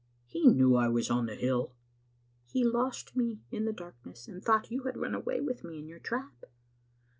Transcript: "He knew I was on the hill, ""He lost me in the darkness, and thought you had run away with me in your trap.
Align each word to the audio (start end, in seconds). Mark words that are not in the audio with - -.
"He 0.25 0.47
knew 0.47 0.75
I 0.75 0.87
was 0.87 1.11
on 1.11 1.27
the 1.27 1.35
hill, 1.35 1.73
""He 2.53 2.63
lost 2.65 3.15
me 3.15 3.43
in 3.51 3.65
the 3.65 3.71
darkness, 3.71 4.27
and 4.27 4.43
thought 4.43 4.71
you 4.71 4.81
had 4.85 4.97
run 4.97 5.13
away 5.13 5.41
with 5.41 5.63
me 5.63 5.77
in 5.77 5.87
your 5.87 5.99
trap. 5.99 6.45